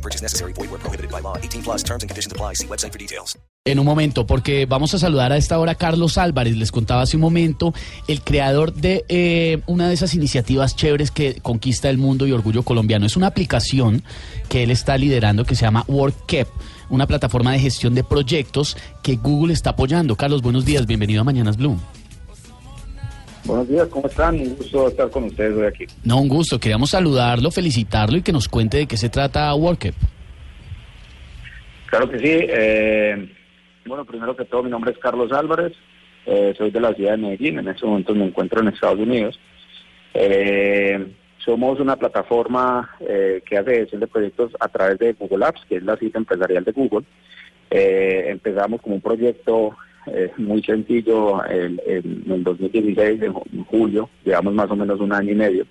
No 0.00 0.02
purchase 0.02 0.22
necessary. 0.22 0.54
Void 0.54 0.70
where 0.70 0.80
prohibited 0.80 1.10
by 1.10 1.20
law. 1.20 1.36
18 1.36 1.62
plus 1.62 1.84
terms 1.84 2.02
and 2.02 2.08
conditions 2.08 2.32
apply. 2.32 2.54
See 2.54 2.66
website 2.66 2.92
for 2.92 2.98
details. 2.98 3.38
En 3.66 3.78
un 3.78 3.84
momento, 3.84 4.26
porque 4.26 4.64
vamos 4.64 4.94
a 4.94 4.98
saludar 4.98 5.32
a 5.32 5.36
esta 5.36 5.58
hora 5.58 5.72
a 5.72 5.74
Carlos 5.74 6.16
Álvarez, 6.16 6.56
les 6.56 6.72
contaba 6.72 7.02
hace 7.02 7.18
un 7.18 7.20
momento, 7.20 7.74
el 8.08 8.22
creador 8.22 8.72
de 8.72 9.04
eh, 9.08 9.60
una 9.66 9.86
de 9.86 9.92
esas 9.92 10.14
iniciativas 10.14 10.76
chéveres 10.76 11.10
que 11.10 11.42
conquista 11.42 11.90
el 11.90 11.98
mundo 11.98 12.26
y 12.26 12.32
orgullo 12.32 12.62
colombiano. 12.62 13.04
Es 13.04 13.18
una 13.18 13.26
aplicación 13.26 14.02
que 14.48 14.62
él 14.62 14.70
está 14.70 14.96
liderando 14.96 15.44
que 15.44 15.54
se 15.54 15.66
llama 15.66 15.84
WorkKep, 15.88 16.48
una 16.88 17.06
plataforma 17.06 17.52
de 17.52 17.58
gestión 17.58 17.94
de 17.94 18.02
proyectos 18.02 18.78
que 19.02 19.16
Google 19.16 19.52
está 19.52 19.70
apoyando. 19.70 20.16
Carlos, 20.16 20.40
buenos 20.40 20.64
días, 20.64 20.86
bienvenido 20.86 21.20
a 21.20 21.24
Mañanas 21.24 21.58
Blue. 21.58 21.78
Buenos 23.44 23.68
días, 23.68 23.88
¿cómo 23.88 24.06
están? 24.06 24.38
Un 24.38 24.54
gusto 24.56 24.88
estar 24.88 25.10
con 25.10 25.24
ustedes 25.24 25.54
hoy 25.56 25.66
aquí. 25.66 25.86
No, 26.04 26.20
un 26.20 26.28
gusto, 26.28 26.58
queríamos 26.60 26.90
saludarlo, 26.90 27.50
felicitarlo 27.50 28.18
y 28.18 28.22
que 28.22 28.32
nos 28.32 28.48
cuente 28.48 28.78
de 28.78 28.86
qué 28.86 28.96
se 28.96 29.08
trata 29.08 29.54
WorkKep. 29.54 29.94
Claro 31.86 32.08
que 32.08 32.18
sí. 32.18 32.24
eh, 32.28 33.32
bueno, 33.86 34.04
primero 34.04 34.36
que 34.36 34.44
todo, 34.44 34.62
mi 34.62 34.70
nombre 34.70 34.92
es 34.92 34.98
Carlos 34.98 35.32
Álvarez. 35.32 35.72
eh, 36.26 36.54
soy 36.56 36.70
de 36.70 36.80
la 36.80 36.94
ciudad 36.94 37.12
de 37.12 37.16
Medellín. 37.16 37.58
En 37.58 37.68
este 37.68 37.86
momento 37.86 38.14
me 38.14 38.26
encuentro 38.26 38.60
en 38.60 38.68
Estados 38.68 38.98
Unidos. 39.00 39.40
Eh, 40.14 41.12
somos 41.44 41.80
una 41.80 41.96
plataforma 41.96 42.90
eh, 43.00 43.42
que 43.48 43.56
hace 43.56 43.74
gestión 43.74 44.00
de 44.02 44.06
proyectos 44.06 44.52
a 44.60 44.68
través 44.68 44.98
de 44.98 45.14
Google 45.14 45.46
Apps, 45.46 45.62
que 45.68 45.76
es 45.76 45.82
la 45.82 45.96
cita 45.96 46.18
empresarial 46.18 46.62
de 46.62 46.72
Google. 46.72 47.06
Eh, 47.70 48.26
empezamos 48.28 48.82
como 48.82 48.96
un 48.96 49.00
proyecto 49.00 49.74
eh, 50.06 50.30
muy 50.38 50.62
sencillo 50.62 51.44
en, 51.46 51.80
en, 51.86 52.24
en 52.30 52.42
2016, 52.44 53.22
en, 53.22 53.32
ju- 53.34 53.42
en 53.52 53.64
julio, 53.64 54.08
llevamos 54.24 54.54
más 54.54 54.70
o 54.70 54.76
menos 54.76 55.00
un 55.00 55.12
año 55.12 55.32
y 55.32 55.36
medio. 55.36 55.66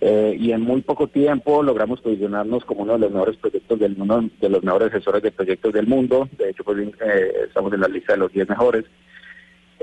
Eh, 0.00 0.36
y 0.38 0.52
en 0.52 0.60
muy 0.60 0.80
poco 0.82 1.08
tiempo 1.08 1.60
logramos 1.62 2.00
posicionarnos 2.00 2.64
como 2.64 2.82
uno 2.82 2.92
de 2.94 3.00
los 3.00 3.10
mejores 3.10 3.36
proyectos 3.36 3.78
del 3.80 3.96
mundo, 3.96 4.24
de 4.40 4.48
los 4.48 4.62
mejores 4.62 4.88
asesores 4.94 5.22
de 5.22 5.32
proyectos 5.32 5.72
del 5.72 5.86
mundo. 5.88 6.28
De 6.38 6.50
hecho, 6.50 6.62
pues, 6.64 6.78
eh, 6.78 7.32
estamos 7.48 7.72
en 7.72 7.80
la 7.80 7.88
lista 7.88 8.12
de 8.12 8.20
los 8.20 8.32
10 8.32 8.48
mejores. 8.48 8.84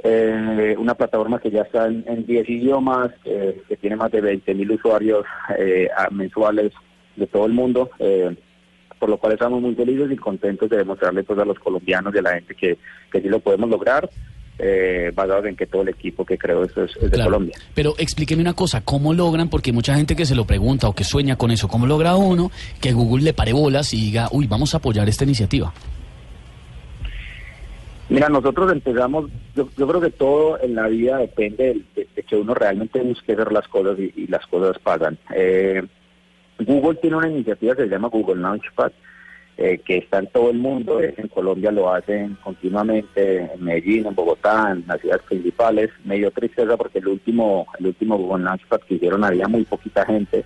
Eh, 0.03 0.75
una 0.77 0.93
plataforma 0.95 1.39
que 1.39 1.51
ya 1.51 1.61
está 1.61 1.87
en, 1.87 2.03
en 2.07 2.25
10 2.25 2.49
idiomas, 2.49 3.11
que 3.23 3.77
tiene 3.81 3.95
más 3.95 4.11
de 4.11 4.21
20 4.21 4.53
mil 4.53 4.71
usuarios 4.71 5.25
a- 5.97 6.09
mensuales 6.11 6.71
de 7.15 7.27
todo 7.27 7.45
el 7.45 7.53
mundo, 7.53 7.89
eh, 7.99 8.35
por 9.05 9.11
lo 9.11 9.17
cual 9.19 9.33
estamos 9.33 9.61
muy 9.61 9.75
felices 9.75 10.11
y 10.11 10.15
contentos 10.15 10.67
de 10.67 10.77
demostrarle 10.77 11.23
pues, 11.23 11.37
a 11.37 11.45
los 11.45 11.59
colombianos 11.59 12.11
y 12.15 12.17
a 12.17 12.21
la 12.23 12.33
gente 12.33 12.55
que, 12.55 12.75
que 13.11 13.21
sí 13.21 13.29
lo 13.29 13.39
podemos 13.39 13.69
lograr, 13.69 14.09
eh, 14.57 15.11
basado 15.13 15.45
en 15.45 15.55
que 15.55 15.67
todo 15.67 15.83
el 15.83 15.89
equipo 15.89 16.25
que 16.25 16.39
creo 16.39 16.63
esto 16.63 16.85
es, 16.85 16.95
es 16.95 17.03
de 17.03 17.09
Claro. 17.11 17.25
Colombia. 17.29 17.55
Pero 17.75 17.93
explíqueme 17.99 18.41
una 18.41 18.53
cosa, 18.55 18.81
¿cómo 18.81 19.13
logran? 19.13 19.47
Porque 19.51 19.69
hay 19.69 19.75
mucha 19.75 19.93
gente 19.93 20.15
que 20.15 20.25
se 20.25 20.33
lo 20.33 20.45
pregunta 20.47 20.87
o 20.89 20.93
que 20.95 21.03
sueña 21.03 21.35
con 21.35 21.51
eso. 21.51 21.67
¿Cómo 21.67 21.85
logra 21.85 22.15
uno 22.15 22.49
que 22.81 22.93
Google 22.93 23.23
le 23.25 23.33
pare 23.33 23.53
bolas 23.53 23.93
y 23.93 23.97
diga, 23.97 24.27
uy, 24.31 24.47
vamos 24.47 24.73
a 24.73 24.77
apoyar 24.77 25.07
esta 25.07 25.23
iniciativa? 25.23 25.71
Mira, 28.09 28.27
nosotros 28.29 28.71
empezamos, 28.71 29.29
yo, 29.55 29.69
yo 29.77 29.87
creo 29.87 30.01
que 30.01 30.09
todo 30.09 30.59
en 30.63 30.73
la 30.73 30.87
vida 30.87 31.17
depende 31.19 31.63
de, 31.63 31.73
de- 31.95 32.07
de 32.15 32.23
que 32.23 32.35
uno 32.35 32.55
realmente 32.55 32.99
busque 33.01 33.33
hacer 33.33 33.51
las 33.51 33.67
cosas 33.67 33.99
y, 33.99 34.11
y 34.15 34.25
las 34.25 34.47
cosas 34.47 34.79
pasan. 34.79 35.15
Eh, 35.35 35.83
Google 36.59 36.95
tiene 36.95 37.17
una 37.17 37.29
iniciativa 37.29 37.75
que 37.75 37.83
se 37.83 37.89
llama 37.89 38.09
Google 38.09 38.41
Launchpad, 38.41 38.91
eh, 39.57 39.79
que 39.85 39.97
está 39.99 40.19
en 40.19 40.27
todo 40.27 40.49
el 40.49 40.57
mundo, 40.57 41.01
eh, 41.01 41.13
en 41.17 41.29
Colombia 41.29 41.71
lo 41.71 41.93
hacen 41.93 42.35
continuamente, 42.43 43.49
en 43.53 43.63
Medellín, 43.63 44.05
en 44.05 44.15
Bogotá, 44.15 44.71
en 44.71 44.83
las 44.87 44.99
ciudades 44.99 45.23
principales. 45.23 45.91
Me 46.03 46.17
dio 46.17 46.31
tristeza 46.31 46.75
porque 46.75 46.99
el 46.99 47.07
último, 47.07 47.65
el 47.79 47.87
último 47.87 48.17
Google 48.17 48.43
Launchpad 48.43 48.81
que 48.81 48.95
hicieron 48.95 49.23
había 49.23 49.47
muy 49.47 49.63
poquita 49.63 50.05
gente. 50.05 50.43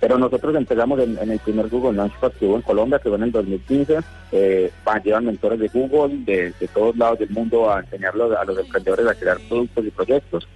Pero 0.00 0.18
nosotros 0.18 0.54
empezamos 0.54 1.00
en, 1.00 1.30
el 1.30 1.38
primer 1.38 1.68
Google 1.68 1.96
Launchpad 1.96 2.32
que 2.32 2.46
hubo 2.46 2.56
en 2.56 2.62
Colombia, 2.62 2.98
que 2.98 3.08
fue 3.08 3.18
en 3.18 3.24
el 3.24 3.32
2015. 3.32 3.98
Eh, 4.32 4.70
van, 4.84 5.02
llevan 5.02 5.26
mentores 5.26 5.58
de 5.58 5.68
Google, 5.68 6.18
de, 6.24 6.52
de 6.58 6.68
todos 6.68 6.96
lados 6.96 7.18
del 7.18 7.30
mundo, 7.30 7.70
a 7.70 7.80
enseñarlos 7.80 8.36
a 8.36 8.44
los 8.44 8.58
emprendedores 8.58 9.06
a 9.06 9.14
crear 9.14 9.38
productos 9.48 9.86
y 9.86 9.90
proyectos. 9.90 10.48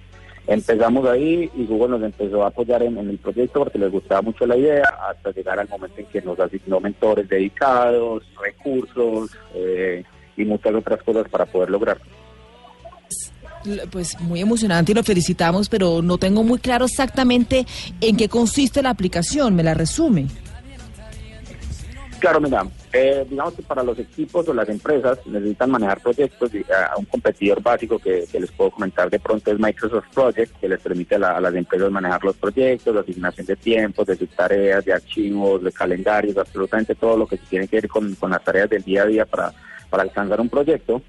Empezamos 0.47 1.07
ahí 1.07 1.49
y 1.55 1.65
Google 1.65 1.89
nos 1.89 2.03
empezó 2.03 2.43
a 2.43 2.47
apoyar 2.47 2.81
en, 2.83 2.97
en 2.97 3.09
el 3.09 3.17
proyecto 3.17 3.59
porque 3.59 3.77
les 3.77 3.91
gustaba 3.91 4.21
mucho 4.21 4.45
la 4.45 4.57
idea, 4.57 4.87
hasta 5.09 5.31
llegar 5.31 5.59
al 5.59 5.69
momento 5.69 5.99
en 5.99 6.07
que 6.07 6.21
nos 6.21 6.39
asignó 6.39 6.79
mentores 6.79 7.29
dedicados, 7.29 8.23
recursos 8.41 9.31
eh, 9.53 10.03
y 10.35 10.45
muchas 10.45 10.73
otras 10.73 11.01
cosas 11.03 11.29
para 11.29 11.45
poder 11.45 11.69
lograrlo. 11.69 12.03
Pues 13.91 14.19
muy 14.19 14.41
emocionante 14.41 14.91
y 14.91 14.95
lo 14.95 15.03
felicitamos, 15.03 15.69
pero 15.69 16.01
no 16.01 16.17
tengo 16.17 16.43
muy 16.43 16.57
claro 16.57 16.85
exactamente 16.85 17.67
en 17.99 18.17
qué 18.17 18.27
consiste 18.27 18.81
la 18.81 18.89
aplicación. 18.89 19.55
¿Me 19.55 19.61
la 19.61 19.75
resume? 19.75 20.27
Claro, 22.19 22.41
mira, 22.41 22.65
eh, 22.93 23.25
digamos 23.29 23.53
que 23.53 23.61
para 23.61 23.83
los 23.83 23.97
equipos 23.99 24.47
o 24.49 24.53
las 24.53 24.67
empresas 24.67 25.19
necesitan 25.25 25.71
manejar 25.71 26.01
proyectos 26.01 26.53
y 26.53 26.65
a, 26.71 26.87
a 26.93 26.97
un 26.97 27.05
competidor 27.05 27.61
básico 27.61 27.97
que, 27.99 28.25
les 28.31 28.51
puedo 28.51 28.71
comentar 28.71 29.09
de 29.09 29.19
pronto 29.19 29.51
es 29.51 29.59
Microsoft 29.59 30.07
Project, 30.13 30.59
que 30.59 30.67
les 30.67 30.79
permite 30.81 31.15
a, 31.15 31.19
la- 31.19 31.37
a 31.37 31.41
las 31.41 31.55
empresas 31.55 31.89
manejar 31.91 32.23
los 32.23 32.35
proyectos, 32.35 32.93
la 32.93 33.01
asignación 33.01 33.45
de 33.45 33.55
tiempos, 33.55 34.05
de 34.07 34.15
sus 34.17 34.29
tareas, 34.29 34.83
de 34.83 34.93
archivos, 34.93 35.63
de 35.63 35.71
calendarios, 35.71 36.37
absolutamente 36.37 36.95
todo 36.95 37.15
lo 37.17 37.27
que 37.27 37.37
tiene 37.37 37.67
que 37.67 37.77
ver 37.77 37.87
con, 37.87 38.15
las 38.29 38.43
tareas 38.43 38.69
del 38.69 38.83
día 38.83 39.03
a 39.03 39.05
día 39.05 39.25
para, 39.25 39.53
para 39.89 40.03
alcanzar 40.03 40.41
un 40.41 40.49
proyecto. 40.49 41.01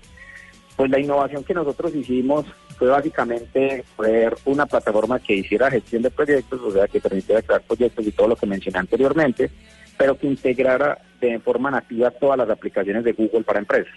Pues 0.76 0.90
la 0.90 0.98
innovación 1.00 1.44
que 1.44 1.52
nosotros 1.54 1.94
hicimos 1.94 2.46
fue 2.78 2.88
básicamente 2.88 3.84
poner 3.94 4.34
una 4.46 4.66
plataforma 4.66 5.20
que 5.20 5.34
hiciera 5.34 5.70
gestión 5.70 6.02
de 6.02 6.10
proyectos, 6.10 6.60
o 6.60 6.72
sea, 6.72 6.88
que 6.88 7.00
permitiera 7.00 7.42
crear 7.42 7.62
proyectos 7.62 8.06
y 8.06 8.12
todo 8.12 8.28
lo 8.28 8.36
que 8.36 8.46
mencioné 8.46 8.78
anteriormente, 8.78 9.50
pero 9.96 10.16
que 10.18 10.26
integrara 10.26 10.98
de 11.20 11.38
forma 11.40 11.70
nativa 11.70 12.10
todas 12.10 12.38
las 12.38 12.50
aplicaciones 12.50 13.04
de 13.04 13.12
Google 13.12 13.42
para 13.44 13.58
empresas. 13.60 13.92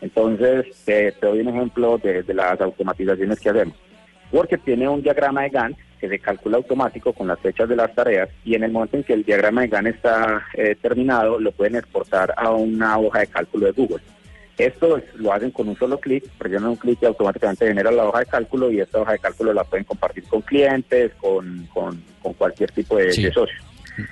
Entonces, 0.00 0.66
te, 0.84 1.12
te 1.12 1.26
doy 1.26 1.40
un 1.40 1.48
ejemplo 1.48 1.98
de, 1.98 2.22
de 2.22 2.34
las 2.34 2.60
automatizaciones 2.60 3.40
que 3.40 3.48
hacemos. 3.50 3.74
Porque 4.30 4.58
tiene 4.58 4.88
un 4.88 5.02
diagrama 5.02 5.42
de 5.42 5.50
Gantt 5.50 5.78
que 6.00 6.08
se 6.08 6.18
calcula 6.18 6.58
automático 6.58 7.12
con 7.14 7.28
las 7.28 7.38
fechas 7.40 7.68
de 7.68 7.76
las 7.76 7.94
tareas 7.94 8.28
y 8.44 8.54
en 8.54 8.64
el 8.64 8.72
momento 8.72 8.98
en 8.98 9.04
que 9.04 9.14
el 9.14 9.24
diagrama 9.24 9.62
de 9.62 9.68
Gantt 9.68 9.86
está 9.88 10.42
eh, 10.54 10.76
terminado, 10.80 11.40
lo 11.40 11.52
pueden 11.52 11.76
exportar 11.76 12.34
a 12.36 12.50
una 12.50 12.98
hoja 12.98 13.20
de 13.20 13.28
cálculo 13.28 13.66
de 13.66 13.72
Google. 13.72 14.02
Esto 14.58 14.96
es- 14.98 15.04
lo 15.14 15.32
hacen 15.32 15.50
con 15.50 15.68
un 15.68 15.76
solo 15.78 15.98
clic, 15.98 16.24
presionan 16.38 16.70
un 16.70 16.76
clic 16.76 16.98
y 17.00 17.06
automáticamente 17.06 17.66
genera 17.66 17.90
la 17.90 18.04
hoja 18.04 18.18
de 18.20 18.26
cálculo 18.26 18.70
y 18.70 18.80
esta 18.80 19.00
hoja 19.00 19.12
de 19.12 19.18
cálculo 19.18 19.52
la 19.54 19.64
pueden 19.64 19.84
compartir 19.84 20.24
con 20.24 20.42
clientes, 20.42 21.12
con, 21.14 21.66
con, 21.72 22.02
con 22.22 22.34
cualquier 22.34 22.70
tipo 22.72 22.96
de, 22.96 23.12
Sí. 23.12 23.22
de 23.24 23.32
socio. 23.32 23.56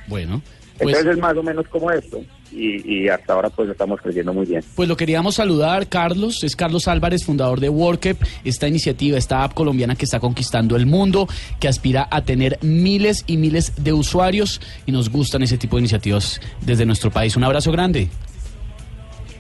Bueno, 0.07 0.41
pues, 0.79 0.97
Entonces 0.97 1.17
es 1.17 1.19
más 1.19 1.37
o 1.37 1.43
menos 1.43 1.67
como 1.69 1.91
esto 1.91 2.21
y, 2.51 3.05
y 3.05 3.09
hasta 3.09 3.33
ahora 3.33 3.51
pues 3.51 3.69
estamos 3.69 4.01
creciendo 4.01 4.33
muy 4.33 4.47
bien. 4.47 4.63
pues 4.75 4.89
lo 4.89 4.97
queríamos 4.97 5.37
saludar, 5.37 5.89
Carlos. 5.89 6.43
Es 6.45 6.57
Carlos 6.57 6.89
Álvarez, 6.89 7.25
fundador 7.25 7.61
de 7.61 7.69
WorkUp, 7.69 8.17
esta 8.45 8.69
iniciativa, 8.69 9.19
esta 9.19 9.45
app 9.45 9.55
colombiana 9.55 9.97
que 9.97 10.05
está 10.05 10.21
conquistando 10.21 10.77
el 10.77 10.87
mundo, 10.87 11.29
que 11.61 11.69
aspira 11.69 12.09
a 12.11 12.23
tener 12.25 12.59
miles 12.63 13.25
y 13.27 13.37
miles 13.37 13.73
de 13.83 13.93
usuarios 13.93 14.61
y 14.87 14.93
nos 14.93 15.11
gustan 15.11 15.43
ese 15.43 15.59
tipo 15.59 15.77
de 15.77 15.81
iniciativas 15.81 16.41
desde 16.61 16.87
nuestro 16.87 17.11
país. 17.11 17.37
Un 17.37 17.45
abrazo 17.45 17.71
grande. 17.73 18.09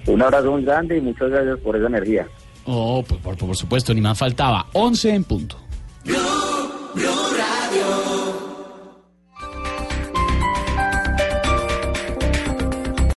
Un 0.06 0.22
abrazo 0.22 0.52
muy 0.52 0.64
grande 0.64 0.98
y 0.98 1.00
muchas 1.00 1.30
gracias 1.30 1.58
por 1.60 1.76
esa 1.76 1.86
energía. 1.86 2.28
Oh, 2.66 3.02
por, 3.02 3.36
por 3.36 3.56
supuesto, 3.56 3.92
ni 3.92 4.00
más 4.00 4.18
faltaba. 4.18 4.66
11 4.72 5.10
en 5.10 5.24
punto. 5.24 5.63